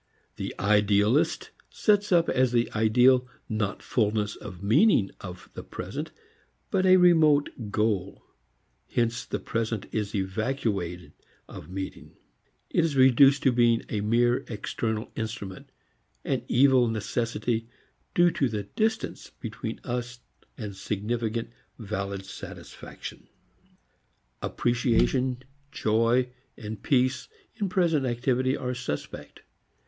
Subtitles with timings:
[0.37, 6.09] The "idealist" sets up as the ideal not fullness of meaning of the present
[6.71, 8.23] but a remote goal.
[8.89, 11.11] Hence the present is evacuated
[11.47, 12.15] of meaning.
[12.71, 15.69] It is reduced to being a mere external instrument,
[16.25, 17.67] an evil necessity
[18.15, 20.19] due to the distance between us
[20.57, 23.27] and significant valid satisfaction.
[24.41, 26.31] Appreciation, joy,
[26.81, 27.27] peace
[27.57, 29.43] in present activity are suspect.